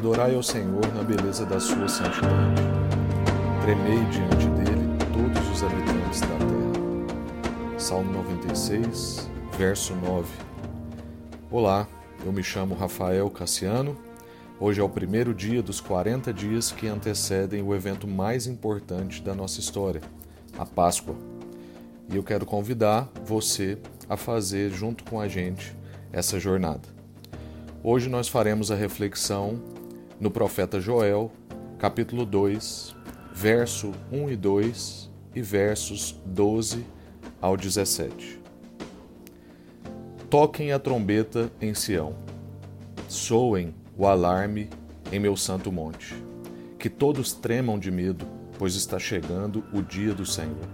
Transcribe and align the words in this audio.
Adorai 0.00 0.34
ao 0.34 0.42
Senhor 0.42 0.80
na 0.94 1.02
beleza 1.02 1.44
da 1.44 1.60
sua 1.60 1.86
santidade. 1.86 2.62
Tremei 3.60 4.02
diante 4.06 4.46
dele 4.56 4.88
todos 5.12 5.50
os 5.50 5.62
habitantes 5.62 6.20
da 6.22 6.26
terra. 6.38 7.78
Salmo 7.78 8.10
96, 8.10 9.28
verso 9.58 9.94
9. 9.96 10.26
Olá, 11.50 11.86
eu 12.24 12.32
me 12.32 12.42
chamo 12.42 12.74
Rafael 12.74 13.28
Cassiano. 13.28 13.94
Hoje 14.58 14.80
é 14.80 14.82
o 14.82 14.88
primeiro 14.88 15.34
dia 15.34 15.62
dos 15.62 15.82
40 15.82 16.32
dias 16.32 16.72
que 16.72 16.88
antecedem 16.88 17.60
o 17.60 17.74
evento 17.74 18.08
mais 18.08 18.46
importante 18.46 19.20
da 19.20 19.34
nossa 19.34 19.60
história, 19.60 20.00
a 20.58 20.64
Páscoa. 20.64 21.14
E 22.10 22.16
eu 22.16 22.22
quero 22.22 22.46
convidar 22.46 23.06
você 23.22 23.76
a 24.08 24.16
fazer 24.16 24.70
junto 24.70 25.04
com 25.04 25.20
a 25.20 25.28
gente 25.28 25.76
essa 26.10 26.40
jornada. 26.40 26.88
Hoje 27.84 28.08
nós 28.08 28.28
faremos 28.28 28.70
a 28.70 28.74
reflexão 28.74 29.78
no 30.20 30.30
profeta 30.30 30.78
Joel, 30.78 31.32
capítulo 31.78 32.26
2, 32.26 32.94
verso 33.32 33.92
1 34.12 34.30
e 34.30 34.36
2 34.36 35.10
e 35.34 35.40
versos 35.40 36.20
12 36.26 36.84
ao 37.40 37.56
17. 37.56 38.38
Toquem 40.28 40.72
a 40.72 40.78
trombeta 40.78 41.50
em 41.58 41.72
Sião, 41.72 42.14
soem 43.08 43.74
o 43.96 44.06
alarme 44.06 44.68
em 45.10 45.18
meu 45.18 45.36
santo 45.36 45.72
monte. 45.72 46.14
Que 46.78 46.90
todos 46.90 47.32
tremam 47.32 47.78
de 47.78 47.90
medo, 47.90 48.26
pois 48.58 48.74
está 48.74 48.98
chegando 48.98 49.64
o 49.72 49.82
dia 49.82 50.14
do 50.14 50.26
Senhor. 50.26 50.68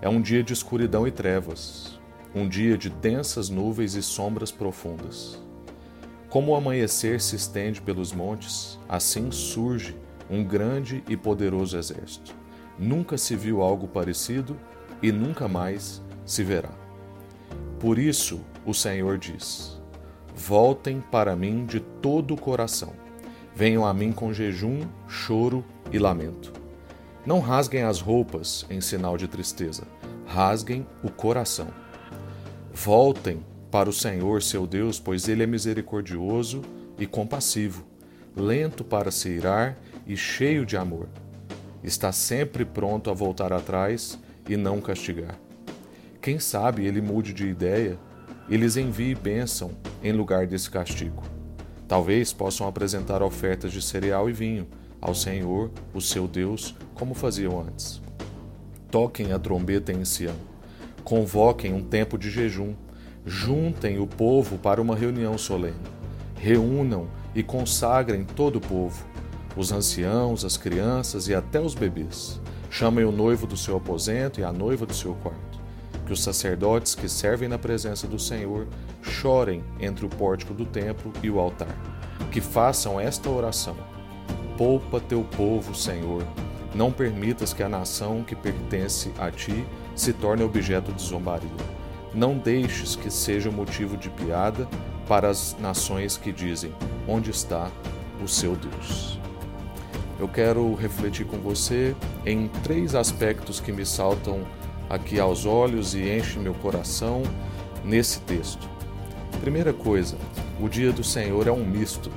É 0.00 0.08
um 0.08 0.20
dia 0.20 0.42
de 0.42 0.52
escuridão 0.52 1.06
e 1.06 1.10
trevas, 1.10 1.98
um 2.34 2.48
dia 2.48 2.76
de 2.76 2.88
densas 2.88 3.48
nuvens 3.48 3.94
e 3.94 4.02
sombras 4.02 4.50
profundas. 4.50 5.38
Como 6.34 6.50
o 6.50 6.56
amanhecer 6.56 7.20
se 7.20 7.36
estende 7.36 7.80
pelos 7.80 8.12
montes, 8.12 8.76
assim 8.88 9.30
surge 9.30 9.96
um 10.28 10.42
grande 10.42 11.00
e 11.08 11.16
poderoso 11.16 11.78
exército. 11.78 12.34
Nunca 12.76 13.16
se 13.16 13.36
viu 13.36 13.62
algo 13.62 13.86
parecido 13.86 14.58
e 15.00 15.12
nunca 15.12 15.46
mais 15.46 16.02
se 16.26 16.42
verá. 16.42 16.72
Por 17.78 18.00
isso 18.00 18.40
o 18.66 18.74
Senhor 18.74 19.16
diz: 19.16 19.80
Voltem 20.34 21.00
para 21.00 21.36
mim 21.36 21.64
de 21.64 21.78
todo 21.78 22.34
o 22.34 22.36
coração. 22.36 22.94
Venham 23.54 23.86
a 23.86 23.94
mim 23.94 24.10
com 24.10 24.32
jejum, 24.32 24.80
choro 25.06 25.64
e 25.92 26.00
lamento. 26.00 26.52
Não 27.24 27.38
rasguem 27.38 27.84
as 27.84 28.00
roupas 28.00 28.66
em 28.68 28.80
sinal 28.80 29.16
de 29.16 29.28
tristeza, 29.28 29.86
rasguem 30.26 30.84
o 31.00 31.12
coração. 31.12 31.68
Voltem 32.72 33.40
para 33.74 33.90
o 33.90 33.92
Senhor 33.92 34.40
seu 34.40 34.68
Deus, 34.68 35.00
pois 35.00 35.26
ele 35.28 35.42
é 35.42 35.48
misericordioso 35.48 36.62
e 36.96 37.08
compassivo, 37.08 37.84
lento 38.36 38.84
para 38.84 39.10
se 39.10 39.30
irar 39.30 39.76
e 40.06 40.16
cheio 40.16 40.64
de 40.64 40.76
amor. 40.76 41.08
Está 41.82 42.12
sempre 42.12 42.64
pronto 42.64 43.10
a 43.10 43.12
voltar 43.12 43.52
atrás 43.52 44.16
e 44.48 44.56
não 44.56 44.80
castigar. 44.80 45.36
Quem 46.22 46.38
sabe 46.38 46.86
ele 46.86 47.00
mude 47.00 47.32
de 47.32 47.48
ideia 47.48 47.98
e 48.48 48.56
lhes 48.56 48.76
envie 48.76 49.12
bênção 49.12 49.72
em 50.04 50.12
lugar 50.12 50.46
desse 50.46 50.70
castigo. 50.70 51.24
Talvez 51.88 52.32
possam 52.32 52.68
apresentar 52.68 53.24
ofertas 53.24 53.72
de 53.72 53.82
cereal 53.82 54.30
e 54.30 54.32
vinho 54.32 54.68
ao 55.00 55.16
Senhor, 55.16 55.72
o 55.92 56.00
seu 56.00 56.28
Deus, 56.28 56.76
como 56.94 57.12
faziam 57.12 57.60
antes. 57.60 58.00
Toquem 58.88 59.32
a 59.32 59.38
trombeta 59.40 59.92
em 59.92 60.04
Sião. 60.04 60.36
Convoquem 61.02 61.74
um 61.74 61.82
tempo 61.82 62.16
de 62.16 62.30
jejum 62.30 62.72
Juntem 63.26 63.98
o 63.98 64.06
povo 64.06 64.58
para 64.58 64.82
uma 64.82 64.94
reunião 64.94 65.38
solene. 65.38 65.80
Reúnam 66.36 67.08
e 67.34 67.42
consagrem 67.42 68.22
todo 68.22 68.56
o 68.56 68.60
povo, 68.60 69.02
os 69.56 69.72
anciãos, 69.72 70.44
as 70.44 70.58
crianças 70.58 71.26
e 71.26 71.34
até 71.34 71.58
os 71.58 71.74
bebês. 71.74 72.38
Chamem 72.68 73.02
o 73.02 73.10
noivo 73.10 73.46
do 73.46 73.56
seu 73.56 73.78
aposento 73.78 74.40
e 74.40 74.44
a 74.44 74.52
noiva 74.52 74.84
do 74.84 74.92
seu 74.92 75.14
quarto. 75.14 75.58
Que 76.04 76.12
os 76.12 76.22
sacerdotes 76.22 76.94
que 76.94 77.08
servem 77.08 77.48
na 77.48 77.58
presença 77.58 78.06
do 78.06 78.18
Senhor 78.18 78.66
chorem 79.00 79.64
entre 79.80 80.04
o 80.04 80.08
pórtico 80.10 80.52
do 80.52 80.66
templo 80.66 81.10
e 81.22 81.30
o 81.30 81.40
altar. 81.40 81.74
Que 82.30 82.42
façam 82.42 83.00
esta 83.00 83.30
oração: 83.30 83.76
Poupa 84.58 85.00
teu 85.00 85.24
povo, 85.24 85.74
Senhor. 85.74 86.22
Não 86.74 86.92
permitas 86.92 87.54
que 87.54 87.62
a 87.62 87.68
nação 87.70 88.22
que 88.22 88.36
pertence 88.36 89.12
a 89.18 89.30
ti 89.30 89.64
se 89.94 90.12
torne 90.12 90.42
objeto 90.42 90.92
de 90.92 91.02
zombaria. 91.02 91.73
Não 92.14 92.38
deixes 92.38 92.94
que 92.94 93.10
seja 93.10 93.50
motivo 93.50 93.96
de 93.96 94.08
piada 94.08 94.68
para 95.08 95.28
as 95.28 95.56
nações 95.58 96.16
que 96.16 96.30
dizem: 96.30 96.72
Onde 97.08 97.30
está 97.30 97.72
o 98.22 98.28
seu 98.28 98.54
Deus? 98.54 99.18
Eu 100.20 100.28
quero 100.28 100.72
refletir 100.74 101.26
com 101.26 101.38
você 101.38 101.94
em 102.24 102.46
três 102.62 102.94
aspectos 102.94 103.58
que 103.58 103.72
me 103.72 103.84
saltam 103.84 104.46
aqui 104.88 105.18
aos 105.18 105.44
olhos 105.44 105.92
e 105.92 106.08
enchem 106.08 106.40
meu 106.40 106.54
coração 106.54 107.24
nesse 107.84 108.20
texto. 108.20 108.68
Primeira 109.40 109.72
coisa, 109.72 110.16
o 110.60 110.68
dia 110.68 110.92
do 110.92 111.02
Senhor 111.02 111.48
é 111.48 111.52
um 111.52 111.64
misto. 111.64 112.12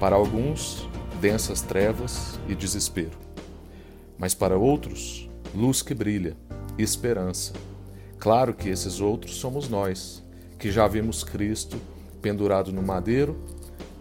Para 0.00 0.16
alguns, 0.16 0.88
densas 1.20 1.60
trevas 1.60 2.40
e 2.48 2.54
desespero. 2.54 3.18
Mas 4.16 4.34
para 4.34 4.56
outros, 4.56 5.28
luz 5.54 5.82
que 5.82 5.92
brilha, 5.92 6.34
esperança 6.78 7.52
Claro 8.18 8.52
que 8.52 8.68
esses 8.68 9.00
outros 9.00 9.36
somos 9.36 9.68
nós, 9.68 10.22
que 10.58 10.70
já 10.70 10.88
vimos 10.88 11.22
Cristo 11.22 11.78
pendurado 12.20 12.72
no 12.72 12.82
madeiro, 12.82 13.38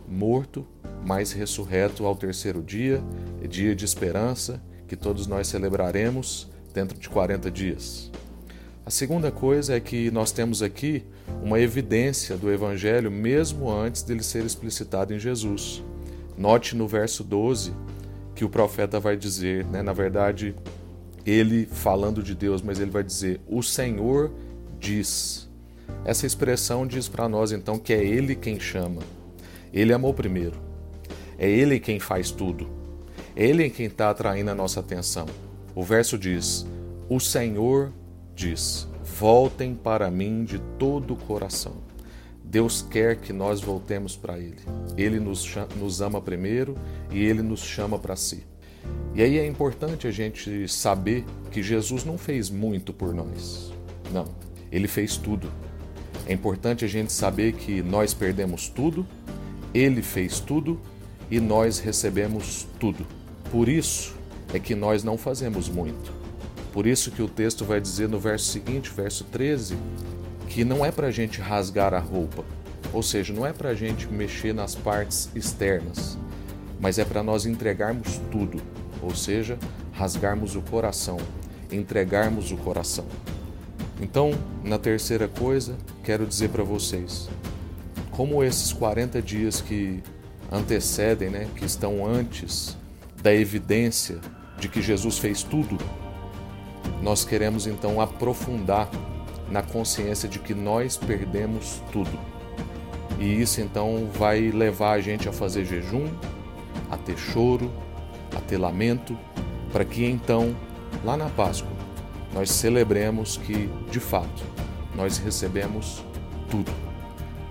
morto, 0.08 0.66
mas 1.06 1.32
ressurreto 1.32 2.06
ao 2.06 2.16
terceiro 2.16 2.64
dia, 2.64 3.04
dia 3.48 3.76
de 3.76 3.86
esperança, 3.86 4.62
que 4.88 4.96
todos 4.96 5.28
nós 5.28 5.48
celebraremos 5.48 6.50
dentro 6.74 6.98
de 6.98 7.08
40 7.10 7.52
dias. 7.52 8.12
A 8.86 8.90
segunda 8.90 9.32
coisa 9.32 9.76
é 9.76 9.80
que 9.80 10.10
nós 10.12 10.32
temos 10.32 10.64
aqui 10.64 11.04
uma 11.44 11.60
evidência 11.60 12.38
do 12.38 12.52
Evangelho 12.52 13.12
mesmo 13.12 13.72
antes 13.72 14.02
dele 14.02 14.24
ser 14.24 14.46
explicitado 14.46 15.14
em 15.14 15.20
Jesus. 15.20 15.84
Note 16.38 16.76
no 16.76 16.88
verso 16.88 17.24
12 17.24 17.74
que 18.34 18.46
o 18.46 18.50
profeta 18.50 19.00
vai 19.00 19.18
dizer, 19.18 19.66
né, 19.66 19.82
na 19.82 19.94
verdade, 19.94 20.56
ele 21.28 21.66
falando 21.66 22.24
de 22.24 22.34
Deus, 22.34 22.62
mas 22.62 22.80
ele 22.80 22.90
vai 22.90 23.04
dizer: 23.04 23.42
O 23.46 23.62
Senhor 23.62 24.32
diz. 24.80 25.50
Essa 26.06 26.26
expressão 26.26 26.88
diz 26.88 27.10
para 27.10 27.28
nós 27.28 27.52
então 27.52 27.78
que 27.78 27.94
é 27.94 28.04
Ele 28.04 28.34
quem 28.34 28.58
chama. 28.60 29.02
Ele 29.74 29.92
amou 29.92 30.14
primeiro. 30.14 30.58
É 31.38 31.50
Ele 31.50 31.80
quem 31.80 32.00
faz 32.00 32.32
tudo. 32.32 32.70
É 33.36 33.46
Ele 33.46 33.70
quem 33.70 33.88
está 33.88 34.10
atraindo 34.10 34.52
a 34.52 34.56
nossa 34.56 34.80
atenção. 34.80 35.26
O 35.76 35.84
verso 35.84 36.18
diz: 36.18 36.66
O 37.10 37.20
Senhor 37.20 37.92
diz: 38.34 38.88
Voltem 39.04 39.76
para 39.76 40.10
mim 40.10 40.46
de 40.46 40.60
todo 40.80 41.14
o 41.14 41.18
coração. 41.18 41.76
Deus 42.42 42.82
quer 42.82 43.18
que 43.18 43.34
nós 43.34 43.60
voltemos 43.60 44.16
para 44.16 44.40
Ele. 44.40 44.62
Ele 44.96 45.20
nos, 45.20 45.46
nos 45.76 46.02
ama 46.02 46.22
primeiro 46.22 46.76
e 47.12 47.22
Ele 47.22 47.42
nos 47.42 47.60
chama 47.60 48.00
para 48.00 48.16
si. 48.16 48.46
E 49.18 49.24
aí 49.24 49.40
é 49.40 49.48
importante 49.48 50.06
a 50.06 50.12
gente 50.12 50.68
saber 50.68 51.26
que 51.50 51.64
Jesus 51.64 52.06
não 52.06 52.20
fez 52.20 52.52
muito 52.52 52.94
por 52.94 53.16
nós. 53.16 53.74
Não, 54.12 54.28
ele 54.72 54.88
fez 54.88 55.18
tudo. 55.18 55.52
É 56.28 56.34
importante 56.34 56.86
a 56.86 56.88
gente 56.88 57.12
saber 57.12 57.54
que 57.54 57.82
nós 57.82 58.14
perdemos 58.14 58.70
tudo, 58.70 59.08
ele 59.74 60.04
fez 60.04 60.40
tudo 60.40 60.80
e 61.32 61.40
nós 61.40 61.80
recebemos 61.80 62.68
tudo. 62.80 63.08
Por 63.50 63.68
isso 63.68 64.16
é 64.54 64.60
que 64.60 64.76
nós 64.76 65.04
não 65.04 65.18
fazemos 65.18 65.68
muito. 65.68 66.14
Por 66.72 66.86
isso 66.86 67.10
que 67.10 67.24
o 67.24 67.28
texto 67.28 67.66
vai 67.66 67.82
dizer 67.82 68.08
no 68.08 68.20
verso 68.20 68.46
seguinte, 68.46 68.92
verso 68.96 69.24
13, 69.24 69.76
que 70.48 70.64
não 70.64 70.86
é 70.86 70.92
para 70.92 71.08
a 71.08 71.12
gente 71.12 71.42
rasgar 71.42 71.92
a 71.92 72.00
roupa, 72.00 72.46
ou 72.94 73.02
seja, 73.02 73.34
não 73.34 73.46
é 73.46 73.52
para 73.52 73.70
a 73.70 73.74
gente 73.74 74.08
mexer 74.08 74.54
nas 74.54 74.76
partes 74.76 75.28
externas, 75.34 76.20
mas 76.80 77.00
é 77.00 77.04
para 77.04 77.24
nós 77.24 77.48
entregarmos 77.48 78.22
tudo 78.32 78.62
ou 79.08 79.16
seja, 79.16 79.58
rasgarmos 79.94 80.56
o 80.56 80.62
coração, 80.62 81.18
entregarmos 81.72 82.52
o 82.52 82.58
coração. 82.58 83.06
Então, 84.02 84.32
na 84.64 84.78
terceira 84.78 85.28
coisa, 85.30 85.78
quero 86.04 86.26
dizer 86.26 86.50
para 86.50 86.64
vocês, 86.64 87.30
como 88.12 88.44
esses 88.44 88.74
40 88.74 89.22
dias 89.22 89.62
que 89.62 90.04
antecedem, 90.52 91.30
né, 91.30 91.48
que 91.56 91.66
estão 91.66 92.06
antes 92.06 92.76
da 93.24 93.34
evidência 93.34 94.20
de 94.60 94.68
que 94.68 94.82
Jesus 94.82 95.18
fez 95.18 95.42
tudo, 95.42 95.78
nós 97.02 97.24
queremos 97.24 97.66
então 97.66 98.02
aprofundar 98.02 98.90
na 99.50 99.62
consciência 99.62 100.28
de 100.28 100.40
que 100.40 100.54
nós 100.54 100.98
perdemos 100.98 101.82
tudo. 101.92 102.20
E 103.20 103.42
isso 103.42 103.62
então 103.62 104.10
vai 104.14 104.52
levar 104.52 104.92
a 104.92 105.00
gente 105.00 105.30
a 105.30 105.32
fazer 105.32 105.64
jejum, 105.64 106.08
a 106.92 106.98
ter 106.98 107.18
choro, 107.18 107.72
a 108.48 108.50
ter 108.50 108.58
lamento, 108.58 109.18
para 109.74 109.84
que 109.84 110.06
então, 110.06 110.56
lá 111.04 111.18
na 111.18 111.30
Páscoa, 111.30 111.70
nós 112.34 112.50
celebremos 112.50 113.36
que, 113.36 113.70
de 113.92 114.00
fato, 114.00 114.44
nós 114.96 115.18
recebemos 115.18 116.02
tudo. 116.50 116.72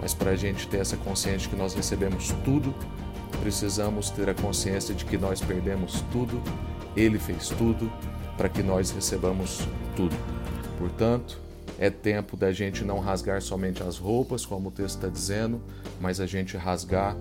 Mas 0.00 0.14
para 0.14 0.30
a 0.30 0.36
gente 0.36 0.66
ter 0.66 0.78
essa 0.78 0.96
consciência 0.96 1.40
de 1.40 1.48
que 1.50 1.56
nós 1.56 1.74
recebemos 1.74 2.34
tudo, 2.44 2.74
precisamos 3.42 4.08
ter 4.10 4.28
a 4.30 4.34
consciência 4.34 4.94
de 4.94 5.04
que 5.04 5.18
nós 5.18 5.40
perdemos 5.40 6.02
tudo, 6.10 6.42
Ele 6.96 7.18
fez 7.18 7.48
tudo 7.48 7.92
para 8.36 8.48
que 8.48 8.62
nós 8.62 8.90
recebamos 8.90 9.66
tudo. 9.94 10.16
Portanto, 10.78 11.38
é 11.78 11.90
tempo 11.90 12.36
da 12.36 12.52
gente 12.52 12.84
não 12.84 13.00
rasgar 13.00 13.42
somente 13.42 13.82
as 13.82 13.98
roupas, 13.98 14.46
como 14.46 14.68
o 14.68 14.72
texto 14.72 14.96
está 14.96 15.08
dizendo, 15.08 15.60
mas 16.00 16.20
a 16.20 16.26
gente 16.26 16.56
rasgar 16.56 17.16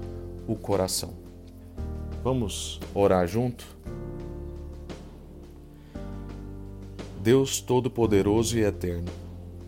o 0.48 0.56
coração. 0.56 1.25
Vamos 2.25 2.80
orar 2.92 3.27
junto? 3.27 3.63
Deus 7.22 7.62
Todo-Poderoso 7.62 8.57
e 8.57 8.63
Eterno, 8.63 9.12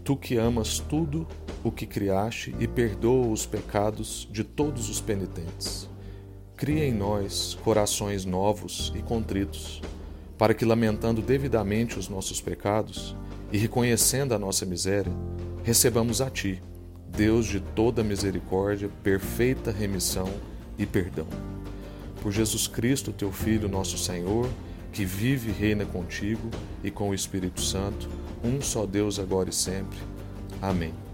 Tu 0.04 0.18
que 0.18 0.38
amas 0.38 0.80
tudo 0.80 1.28
o 1.64 1.72
que 1.72 1.86
criaste 1.86 2.56
e 2.60 2.68
perdoa 2.68 3.28
os 3.28 3.46
pecados 3.46 4.28
de 4.32 4.44
todos 4.44 4.90
os 4.90 5.00
penitentes. 5.00 5.88
Cria 6.56 6.84
em 6.84 6.92
nós 6.92 7.56
corações 7.64 8.26
novos 8.26 8.92
e 8.96 9.04
contritos, 9.04 9.80
para 10.36 10.56
que, 10.56 10.66
lamentando 10.66 11.22
devidamente 11.22 12.00
os 12.00 12.10
nossos 12.10 12.42
pecados 12.42 13.16
e 13.52 13.60
reconhecendo 13.60 14.34
a 14.34 14.40
nossa 14.40 14.66
miséria, 14.66 15.14
recebamos 15.64 16.22
a 16.22 16.30
Ti, 16.32 16.60
Deus 17.08 17.46
de 17.46 17.60
toda 17.60 18.04
misericórdia, 18.04 18.90
perfeita 19.04 19.70
remissão 19.70 20.28
e 20.76 20.88
perdão. 20.88 21.28
Por 22.22 22.32
Jesus 22.32 22.68
Cristo, 22.68 23.12
Teu 23.12 23.32
Filho, 23.32 23.70
nosso 23.70 23.98
Senhor, 23.98 24.50
que 24.92 25.06
vive 25.06 25.50
e 25.50 25.54
reina 25.54 25.86
contigo 25.86 26.50
e 26.84 26.90
com 26.90 27.10
o 27.10 27.14
Espírito 27.14 27.62
Santo, 27.62 28.10
um 28.44 28.62
só 28.62 28.86
Deus 28.86 29.20
agora 29.20 29.50
e 29.50 29.54
sempre. 29.54 29.98
Amém. 30.62 31.07